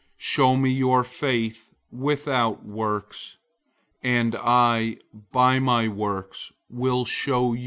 Show 0.17 0.55
me 0.55 0.71
your 0.71 1.03
faith 1.03 1.69
without 1.91 2.65
works, 2.65 3.37
and 4.01 4.35
I 4.35 4.97
by 5.31 5.59
my 5.59 5.89
works 5.89 6.51
will 6.71 7.05
show 7.05 7.49
you 7.53 7.53
my 7.53 7.53
faith. 7.53 7.59